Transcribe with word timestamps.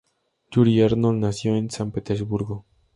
Yuri 0.51 0.81
Arnold 0.81 1.19
nació 1.19 1.55
en 1.55 1.69
San 1.69 1.91
Petersburgo. 1.91 2.65